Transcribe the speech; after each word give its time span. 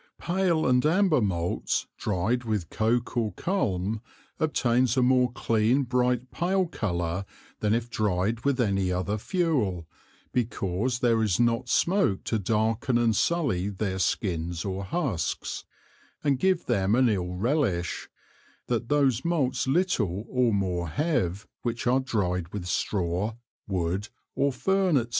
Pale 0.17 0.65
and 0.65 0.83
amber 0.83 1.21
Malts 1.21 1.85
dryed 1.95 2.43
with 2.43 2.71
Coak 2.71 3.15
or 3.15 3.33
Culm, 3.33 4.01
obtains 4.39 4.97
a 4.97 5.03
more 5.03 5.31
clean 5.31 5.83
bright 5.83 6.31
pale 6.31 6.65
Colour 6.65 7.23
than 7.59 7.75
if 7.75 7.87
dryed 7.87 8.43
with 8.43 8.59
any 8.59 8.91
other 8.91 9.19
Fuel, 9.19 9.87
because 10.33 11.01
there 11.01 11.21
is 11.21 11.39
not 11.39 11.69
smoak 11.69 12.23
to 12.23 12.39
darken 12.39 12.97
and 12.97 13.15
sully 13.15 13.69
their 13.69 13.99
Skins 13.99 14.65
or 14.65 14.85
Husks, 14.85 15.65
and 16.23 16.39
give 16.39 16.65
them 16.65 16.95
an 16.95 17.07
ill 17.07 17.35
relish, 17.35 18.09
that 18.65 18.89
those 18.89 19.23
Malts 19.23 19.67
little 19.67 20.25
or 20.29 20.51
more 20.51 20.87
have, 20.89 21.45
which 21.61 21.85
are 21.85 21.99
dryed 21.99 22.47
with 22.47 22.65
Straw, 22.65 23.35
Wood, 23.67 24.09
or 24.33 24.51
Fern, 24.51 24.95
&c. 24.97 25.05